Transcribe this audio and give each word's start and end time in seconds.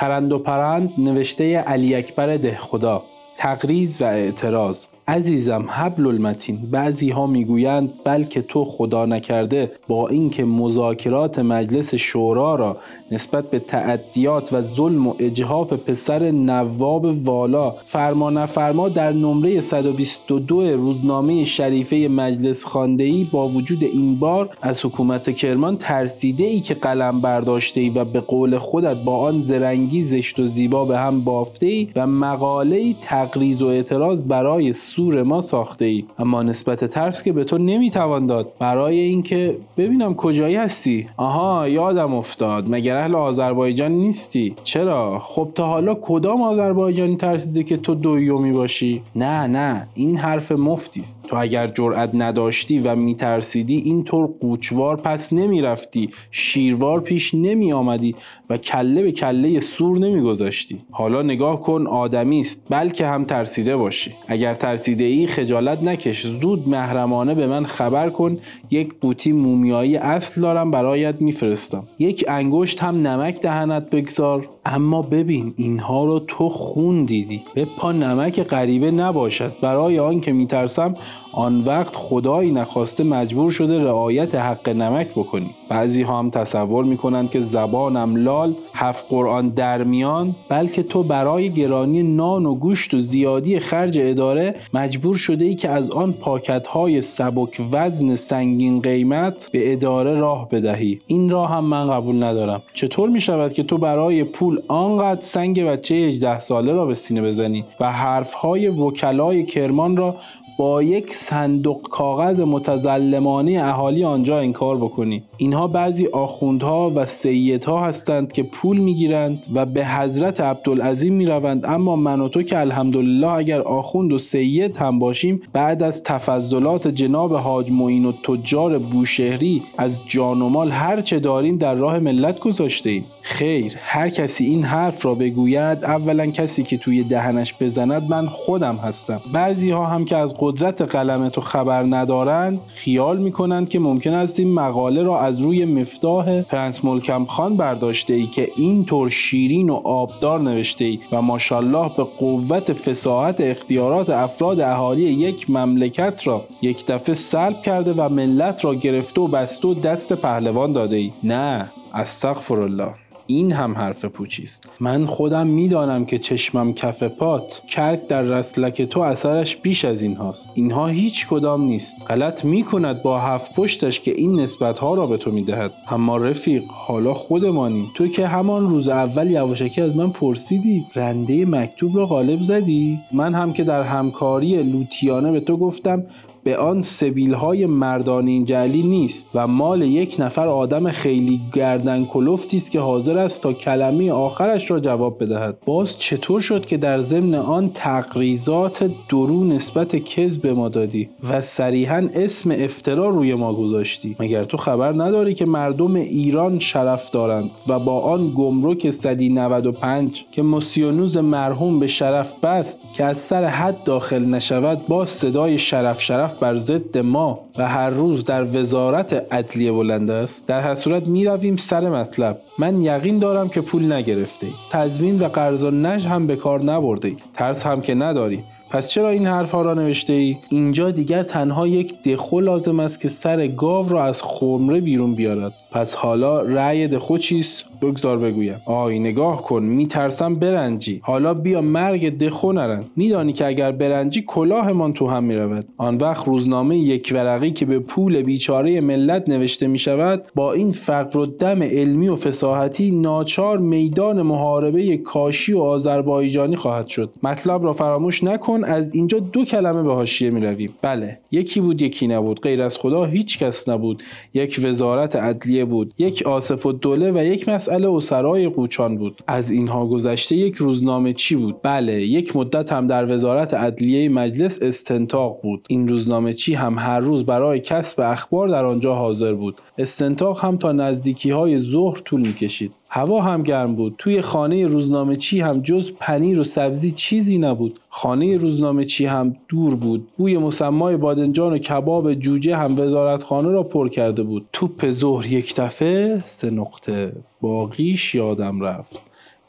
چرند 0.00 0.32
و 0.32 0.38
پرند 0.38 0.92
نوشته 0.98 1.58
علی 1.58 1.94
اکبر 1.94 2.36
ده 2.36 2.58
خدا 2.60 3.02
تقریز 3.38 4.02
و 4.02 4.04
اعتراض. 4.04 4.86
عزیزم 5.08 5.64
حبل 5.68 6.06
المتین. 6.06 6.58
بعضی 6.70 7.10
ها 7.10 7.26
می‌گویند 7.26 7.90
بلکه 8.04 8.42
تو 8.42 8.64
خدا 8.64 9.06
نکرده 9.06 9.72
با 9.88 10.08
اینکه 10.08 10.44
مذاکرات 10.44 11.38
مجلس 11.38 11.94
شورا 11.94 12.54
را 12.54 12.76
نسبت 13.10 13.50
به 13.50 13.58
تعدیات 13.58 14.52
و 14.52 14.62
ظلم 14.62 15.06
و 15.06 15.14
اجحاف 15.18 15.72
پسر 15.72 16.30
نواب 16.30 17.04
والا 17.04 17.70
فرما 17.70 18.30
نفرما 18.30 18.88
در 18.88 19.12
نمره 19.12 19.60
122 19.60 20.76
روزنامه 20.76 21.44
شریفه 21.44 21.96
مجلس 21.96 22.76
ای 22.76 23.28
با 23.32 23.48
وجود 23.48 23.84
این 23.84 24.18
بار 24.18 24.50
از 24.62 24.84
حکومت 24.84 25.30
کرمان 25.36 25.76
ترسیده 25.76 26.44
ای 26.44 26.60
که 26.60 26.74
قلم 26.74 27.20
برداشته 27.20 27.80
ای 27.80 27.90
و 27.90 28.04
به 28.04 28.20
قول 28.20 28.58
خودت 28.58 28.96
با 28.96 29.18
آن 29.18 29.40
زرنگی 29.40 30.02
زشت 30.02 30.38
و 30.38 30.46
زیبا 30.46 30.84
به 30.84 30.98
هم 30.98 31.24
بافته 31.24 31.66
ای 31.66 31.88
و 31.96 32.06
مقاله 32.06 32.94
تقریز 33.02 33.62
و 33.62 33.66
اعتراض 33.66 34.22
برای 34.22 34.72
سور 34.98 35.22
ما 35.22 35.40
ساخته 35.40 35.84
ای 35.84 36.04
اما 36.18 36.42
نسبت 36.42 36.84
ترس 36.84 37.22
که 37.22 37.32
به 37.32 37.44
تو 37.44 37.58
نمی‌توان 37.58 38.26
داد. 38.26 38.52
برای 38.58 38.98
اینکه 38.98 39.56
ببینم 39.76 40.14
کجایی 40.14 40.56
هستی. 40.56 41.06
آها 41.16 41.68
یادم 41.68 42.14
افتاد. 42.14 42.64
مگر 42.68 42.96
اهل 42.96 43.14
آذربایجان 43.14 43.92
نیستی؟ 43.92 44.54
چرا؟ 44.64 45.18
خب 45.18 45.48
تا 45.54 45.66
حالا 45.66 45.94
کدام 46.02 46.42
آذربایجانی 46.42 47.16
ترسیده 47.16 47.62
که 47.62 47.76
تو 47.76 47.94
دویومی 47.94 48.52
باشی؟ 48.52 49.02
نه 49.16 49.46
نه. 49.46 49.86
این 49.94 50.16
حرف 50.16 50.52
مفتی 50.52 51.00
است. 51.00 51.20
تو 51.28 51.36
اگر 51.36 51.66
جرأت 51.66 52.10
نداشتی 52.14 52.78
و 52.78 52.96
میترسیدی 52.96 53.76
اینطور 53.76 54.28
قوچوار 54.40 54.96
پس 54.96 55.32
نمی‌رفتی. 55.32 56.10
شیروار 56.30 57.00
پیش 57.00 57.34
نمی 57.34 57.72
آمدی 57.72 58.14
و 58.50 58.56
کله 58.56 59.02
به 59.02 59.12
کله 59.12 59.60
سور 59.60 59.98
نمیگذاشتی. 59.98 60.80
حالا 60.90 61.22
نگاه 61.22 61.60
کن 61.60 61.86
آدمی 61.86 62.40
است. 62.40 62.66
بلکه 62.70 63.06
هم 63.06 63.24
ترسیده 63.24 63.76
باشی. 63.76 64.14
اگر 64.28 64.54
ترسیده 64.54 64.87
ای 64.88 65.26
خجالت 65.26 65.82
نکش. 65.82 66.26
زود 66.26 66.68
محرمانه 66.68 67.34
به 67.34 67.46
من 67.46 67.64
خبر 67.64 68.10
کن. 68.10 68.38
یک 68.70 68.94
قوطی 69.00 69.32
مومیایی 69.32 69.96
اصل 69.96 70.40
دارم 70.40 70.70
برایت 70.70 71.14
میفرستم. 71.20 71.84
یک 71.98 72.24
انگشت 72.28 72.82
هم 72.82 73.06
نمک 73.06 73.40
دهنت 73.40 73.90
بگذار. 73.90 74.48
اما 74.66 75.02
ببین 75.02 75.54
اینها 75.56 76.04
رو 76.04 76.18
تو 76.18 76.48
خون 76.48 77.04
دیدی. 77.04 77.42
به 77.54 77.66
پا 77.78 77.92
نمک 77.92 78.42
غریبه 78.42 78.90
نباشد. 78.90 79.52
برای 79.62 79.98
آن 79.98 80.20
که 80.20 80.32
میترسم 80.32 80.94
آن 81.32 81.64
وقت 81.64 81.96
خدایی 81.96 82.52
نخواسته 82.52 83.04
مجبور 83.04 83.50
شده 83.50 83.78
رعایت 83.78 84.34
حق 84.34 84.68
نمک 84.68 85.08
بکنی. 85.10 85.50
بعضی 85.68 86.02
ها 86.02 86.18
هم 86.18 86.30
تصور 86.30 86.84
می‌کنند 86.84 87.30
که 87.30 87.40
زبانم 87.40 88.16
لال 88.16 88.54
هفت 88.74 89.06
قرآن 89.08 89.48
در 89.48 89.84
میان 89.84 90.36
بلکه 90.48 90.82
تو 90.82 91.02
برای 91.02 91.50
گرانی 91.50 92.02
نان 92.02 92.46
و 92.46 92.54
گوشت 92.54 92.94
و 92.94 92.98
زیادی 92.98 93.58
خرج 93.58 93.98
اداره 94.02 94.54
مجبور 94.78 95.16
شده 95.16 95.44
ای 95.44 95.54
که 95.54 95.70
از 95.70 95.90
آن 95.90 96.12
پاکت 96.12 96.66
های 96.66 97.02
سبک 97.02 97.60
وزن 97.72 98.16
سنگین 98.16 98.80
قیمت 98.80 99.48
به 99.52 99.72
اداره 99.72 100.14
راه 100.14 100.48
بدهی. 100.48 101.00
این 101.06 101.30
راه 101.30 101.50
هم 101.50 101.64
من 101.64 101.90
قبول 101.90 102.22
ندارم. 102.22 102.62
چطور 102.74 103.08
می 103.08 103.20
شود 103.20 103.52
که 103.52 103.62
تو 103.62 103.78
برای 103.78 104.24
پول 104.24 104.62
آنقدر 104.68 105.20
سنگ 105.20 105.64
بچه 105.64 105.94
18 105.94 106.38
ساله 106.38 106.72
را 106.72 106.86
به 106.86 106.94
سینه 106.94 107.22
بزنی 107.22 107.64
و 107.80 107.92
حرفهای 107.92 108.68
وکلای 108.68 109.44
کرمان 109.44 109.96
را 109.96 110.16
با 110.58 110.82
یک 110.82 111.14
صندوق 111.14 111.82
کاغذ 111.82 112.40
متظلمانه 112.40 113.60
اهالی 113.62 114.04
آنجا 114.04 114.38
انکار 114.38 114.76
بکنی. 114.76 115.22
اینها 115.36 115.66
بعضی 115.66 116.06
آخوندها 116.06 116.92
و 116.94 117.06
سیدها 117.06 117.84
هستند 117.84 118.32
که 118.32 118.42
پول 118.42 118.78
می‌گیرند 118.78 119.46
و 119.54 119.66
به 119.66 119.86
حضرت 119.86 120.40
عبدالعظیم 120.40 121.14
می‌روند. 121.14 121.66
اما 121.66 121.96
من 121.96 122.20
و 122.20 122.28
تو 122.28 122.42
که 122.42 122.58
الحمدلله 122.58 123.28
اگر 123.28 123.60
آخوند 123.60 124.12
و 124.12 124.18
سید 124.18 124.76
هم 124.76 124.98
باشیم 124.98 125.42
بعد 125.52 125.82
از 125.82 126.02
تفضلات 126.02 126.88
جناب 126.88 127.34
حاج 127.34 127.70
معین 127.70 128.04
و 128.04 128.12
تجار 128.12 128.78
بوشهری 128.78 129.62
از 129.76 129.98
جان 130.06 130.42
و 130.42 130.48
مال 130.48 130.70
هر 130.70 131.00
چه 131.00 131.18
داریم 131.18 131.56
در 131.56 131.74
راه 131.74 131.98
ملت 131.98 132.38
گذاشته 132.38 132.90
ایم 132.90 133.04
خیر 133.22 133.74
هر 133.76 134.08
کسی 134.08 134.44
این 134.44 134.62
حرف 134.62 135.06
را 135.06 135.14
بگوید 135.14 135.84
اولا 135.84 136.26
کسی 136.26 136.62
که 136.62 136.76
توی 136.76 137.02
دهنش 137.02 137.54
بزند 137.60 138.10
من 138.10 138.26
خودم 138.26 138.76
هستم. 138.76 139.20
بعضی 139.32 139.70
ها 139.70 139.86
هم 139.86 140.04
که 140.04 140.16
از 140.16 140.34
قدرت 140.48 140.82
قلم 140.82 141.28
تو 141.28 141.40
خبر 141.40 141.82
ندارند 141.82 142.60
خیال 142.68 143.18
می‌کنند 143.18 143.68
که 143.68 143.78
ممکن 143.78 144.14
است 144.14 144.40
این 144.40 144.54
مقاله 144.54 145.02
را 145.02 145.20
از 145.20 145.40
روی 145.40 145.64
مفتاح 145.64 146.42
پرنس 146.42 146.84
ملکم 146.84 147.24
خان 147.24 147.56
برداشته 147.56 148.14
ای 148.14 148.26
که 148.26 148.48
اینطور 148.56 149.10
شیرین 149.10 149.70
و 149.70 149.74
آبدار 149.74 150.40
نوشته 150.40 150.84
ای 150.84 150.98
و 151.12 151.22
ماشاءالله 151.22 151.90
به 151.96 152.04
قوت 152.04 152.72
فساحت 152.72 153.40
اختیارات 153.40 154.10
افراد 154.10 154.60
اهالی 154.60 155.02
یک 155.02 155.50
مملکت 155.50 156.26
را 156.26 156.44
یک 156.62 156.86
دفعه 156.86 157.14
سلب 157.14 157.62
کرده 157.62 157.92
و 157.92 158.08
ملت 158.08 158.64
را 158.64 158.74
گرفته 158.74 159.20
و 159.20 159.26
بسته 159.26 159.68
و 159.68 159.74
دست 159.74 160.12
پهلوان 160.12 160.72
داده 160.72 160.96
ای. 160.96 161.12
نه 161.24 161.70
استغفر 161.94 162.60
الله 162.60 163.07
این 163.30 163.52
هم 163.52 163.74
حرف 163.74 164.04
پوچی 164.04 164.42
است 164.42 164.68
من 164.80 165.06
خودم 165.06 165.46
می‌دانم 165.46 166.04
که 166.04 166.18
چشمم 166.18 166.72
کف 166.72 167.02
پات. 167.02 167.62
کرک 167.66 168.06
در 168.06 168.22
رسلک 168.22 168.82
تو 168.82 169.00
اثرش 169.00 169.56
بیش 169.56 169.84
از 169.84 170.02
این 170.02 170.16
هاست 170.16 170.48
اینها 170.54 170.86
هیچ 170.86 171.28
کدام 171.28 171.62
نیست. 171.62 171.96
غلط 172.08 172.44
می‌کند 172.44 173.02
با 173.02 173.20
هفت 173.20 173.54
پشتش 173.54 174.00
که 174.00 174.10
این 174.10 174.40
نسبت 174.40 174.78
ها 174.78 174.94
را 174.94 175.06
به 175.06 175.16
تو 175.16 175.30
می‌دهد. 175.30 175.72
اما 175.88 176.16
رفیق 176.16 176.62
حالا 176.68 177.14
خودمانی 177.14 177.90
تو 177.94 178.08
که 178.08 178.26
همان 178.26 178.70
روز 178.70 178.88
اول 178.88 179.30
یواشکی 179.30 179.80
از 179.80 179.96
من 179.96 180.10
پرسیدی 180.10 180.86
رنده 180.94 181.44
مکتوب 181.44 181.96
را 181.96 182.06
غالب 182.06 182.42
زدی؟ 182.42 182.98
من 183.12 183.34
هم 183.34 183.52
که 183.52 183.64
در 183.64 183.82
همکاری 183.82 184.62
لوتیانه 184.62 185.32
به 185.32 185.40
تو 185.40 185.56
گفتم 185.56 186.04
به 186.48 186.56
آن 186.56 186.82
سبیل 186.82 187.34
های 187.34 187.66
مردانین 187.66 188.44
جلی 188.44 188.82
نیست 188.82 189.26
و 189.34 189.46
مال 189.46 189.82
یک 189.82 190.16
نفر 190.18 190.48
آدم 190.48 190.90
خیلی 190.90 191.40
گردن 191.52 192.04
کلفتی 192.04 192.56
است 192.56 192.70
که 192.70 192.80
حاضر 192.80 193.18
است 193.18 193.42
تا 193.42 193.52
کلمه 193.52 194.12
آخرش 194.12 194.70
را 194.70 194.80
جواب 194.80 195.24
بدهد. 195.24 195.58
باز 195.66 195.98
چطور 195.98 196.40
شد 196.40 196.66
که 196.66 196.76
در 196.76 196.98
ضمن 196.98 197.34
آن 197.34 197.70
تقریزات 197.74 198.90
درو 199.08 199.44
نسبت 199.44 199.96
کذب 199.96 200.46
ما 200.46 200.68
دادی 200.68 201.08
و 201.30 201.40
صریحا 201.40 202.08
اسم 202.14 202.50
افترا 202.50 203.08
روی 203.08 203.34
ما 203.34 203.54
گذاشتی؟ 203.54 204.16
مگر 204.20 204.44
تو 204.44 204.56
خبر 204.56 204.92
نداری 204.92 205.34
که 205.34 205.46
مردم 205.46 205.94
ایران 205.94 206.58
شرف 206.58 207.10
دارند 207.10 207.50
و 207.66 207.78
با 207.78 208.00
آن 208.00 208.32
گمرک 208.36 208.90
صدی 208.90 209.28
95 209.28 210.24
که 210.32 210.42
موسیونوز 210.42 211.16
مرحوم 211.16 211.80
به 211.80 211.86
شرف 211.86 212.44
بست 212.44 212.80
که 212.94 213.04
از 213.04 213.18
سر 213.18 213.44
حد 213.44 213.84
داخل 213.84 214.24
نشود 214.24 214.86
با 214.86 215.06
صدای 215.06 215.58
شرف 215.58 216.00
شرف 216.02 216.37
بر 216.40 216.56
ضد 216.56 216.98
ما 216.98 217.40
و 217.58 217.68
هر 217.68 217.90
روز 217.90 218.24
در 218.24 218.44
وزارت 218.44 219.32
عدلیه 219.32 219.72
بلند 219.72 220.10
است 220.10 220.46
در 220.46 220.60
هر 220.60 220.74
صورت 220.74 221.06
می 221.06 221.24
رویم 221.24 221.56
سر 221.56 221.88
مطلب. 221.88 222.40
من 222.58 222.82
یقین 222.82 223.18
دارم 223.18 223.48
که 223.48 223.60
پول 223.60 223.92
نگرفته 223.92 224.46
تضمین 224.70 225.20
و 225.20 225.28
قرض 225.28 225.64
و 225.64 225.70
نج 225.70 226.06
هم 226.06 226.26
به 226.26 226.36
کار 226.36 226.62
نبرده 226.62 227.16
ترس 227.34 227.66
هم 227.66 227.80
که 227.80 227.94
نداری 227.94 228.44
پس 228.70 228.88
چرا 228.88 229.08
این 229.08 229.26
حرفها 229.26 229.62
را 229.62 229.74
نوشته 229.74 230.12
ای؟ 230.12 230.36
اینجا 230.48 230.90
دیگر 230.90 231.22
تنها 231.22 231.66
یک 231.66 232.02
دخو 232.02 232.40
لازم 232.40 232.80
است 232.80 233.00
که 233.00 233.08
سر 233.08 233.46
گاو 233.46 233.88
را 233.88 234.04
از 234.04 234.22
خمره 234.22 234.80
بیرون 234.80 235.14
بیارد. 235.14 235.52
پس 235.72 235.94
حالا 235.94 236.40
رأی 236.40 236.88
دخو 236.88 237.18
چیست؟ 237.18 237.64
بگذار 237.82 238.18
بگویم. 238.18 238.60
آی 238.66 238.98
نگاه 238.98 239.42
کن 239.42 239.62
میترسم 239.62 240.34
برنجی. 240.34 241.00
حالا 241.04 241.34
بیا 241.34 241.60
مرگ 241.60 242.18
دخو 242.18 242.52
نرن. 242.52 242.84
میدانی 242.96 243.32
که 243.32 243.46
اگر 243.46 243.72
برنجی 243.72 244.24
کلاهمان 244.26 244.92
تو 244.92 245.06
هم 245.06 245.24
می‌رود. 245.24 245.66
آن 245.76 245.96
وقت 245.96 246.26
روزنامه 246.26 246.78
یک 246.78 247.10
ورقی 247.14 247.50
که 247.50 247.66
به 247.66 247.78
پول 247.78 248.22
بیچاره 248.22 248.80
ملت 248.80 249.28
نوشته 249.28 249.66
می 249.66 249.78
شود 249.78 250.24
با 250.34 250.52
این 250.52 250.72
فقر 250.72 251.18
و 251.18 251.26
دم 251.26 251.62
علمی 251.62 252.08
و 252.08 252.16
فساحتی 252.16 252.90
ناچار 252.90 253.58
میدان 253.58 254.22
محاربه 254.22 254.96
کاشی 254.96 255.52
و 255.52 255.58
آذربایجانی 255.58 256.56
خواهد 256.56 256.86
شد. 256.88 257.14
مطلب 257.22 257.64
را 257.64 257.72
فراموش 257.72 258.24
نکن 258.24 258.64
از 258.64 258.94
اینجا 258.94 259.18
دو 259.18 259.44
کلمه 259.44 259.82
به 259.82 259.94
حاشیه 259.94 260.30
می 260.30 260.40
رویم 260.40 260.74
بله 260.82 261.18
یکی 261.30 261.60
بود 261.60 261.82
یکی 261.82 262.08
نبود. 262.08 262.40
غیر 262.40 262.62
از 262.62 262.78
خدا 262.78 263.04
هیچ 263.04 263.38
کس 263.38 263.68
نبود. 263.68 264.02
یک 264.34 264.60
وزارت 264.64 265.16
عدلیه 265.16 265.64
بود 265.64 265.94
یک 265.98 266.22
آصف 266.26 266.66
و 266.66 266.72
دوله 266.72 267.12
و 267.12 267.24
یک 267.24 267.48
مسئله 267.68 267.90
اسرای 267.90 268.48
قوچان 268.48 268.96
بود. 268.96 269.22
از 269.26 269.50
اینها 269.50 269.86
گذشته 269.86 270.36
یک 270.36 270.54
روزنامه 270.54 271.12
چی 271.12 271.36
بود؟ 271.36 271.62
بله 271.62 272.02
یک 272.02 272.36
مدت 272.36 272.72
هم 272.72 272.86
در 272.86 273.14
وزارت 273.14 273.54
عدلیه 273.54 274.08
مجلس 274.08 274.62
استنتاق 274.62 275.40
بود. 275.42 275.66
این 275.68 275.88
روزنامه 275.88 276.32
چی 276.32 276.54
هم 276.54 276.78
هر 276.78 277.00
روز 277.00 277.26
برای 277.26 277.60
کسب 277.60 278.00
اخبار 278.00 278.48
در 278.48 278.64
آنجا 278.64 278.94
حاضر 278.94 279.34
بود. 279.34 279.60
استنتاق 279.78 280.44
هم 280.44 280.56
تا 280.56 280.72
نزدیکی 280.72 281.30
های 281.30 281.58
ظهر 281.58 281.98
طول 281.98 282.20
می‌کشید. 282.20 282.72
هوا 282.90 283.22
هم 283.22 283.42
گرم 283.42 283.74
بود. 283.74 283.94
توی 283.98 284.22
خانه 284.22 284.66
روزنامه 284.66 285.16
چی 285.16 285.40
هم 285.40 285.60
جز 285.60 285.92
پنیر 286.00 286.40
و 286.40 286.44
سبزی 286.44 286.90
چیزی 286.90 287.38
نبود. 287.38 287.80
خانه 287.88 288.36
روزنامه 288.36 288.84
چی 288.84 289.06
هم 289.06 289.36
دور 289.48 289.74
بود. 289.74 290.08
بوی 290.16 290.38
مسمای 290.38 290.96
بادنجان 290.96 291.52
و 291.52 291.58
کباب 291.58 292.14
جوجه 292.14 292.56
هم 292.56 292.78
وزارتخانه 292.78 293.50
را 293.50 293.62
پر 293.62 293.88
کرده 293.88 294.22
بود. 294.22 294.48
توپ 294.52 294.90
ظهر 294.90 295.26
یک 295.26 295.54
دفعه 295.56 296.22
سه 296.24 296.50
نقطه 296.50 297.12
باقیش 297.40 298.14
یادم 298.14 298.60
رفت. 298.60 299.00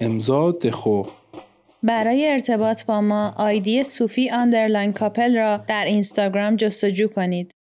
امضا 0.00 0.50
دخو. 0.50 1.02
برای 1.82 2.30
ارتباط 2.30 2.84
با 2.84 3.00
ما 3.00 3.32
آیدی 3.36 3.84
صوفی 3.84 4.30
underline 4.30 4.92
couple 4.92 5.36
را 5.36 5.56
در 5.56 5.84
اینستاگرام 5.84 6.56
جستجو 6.56 7.08
کنید. 7.08 7.55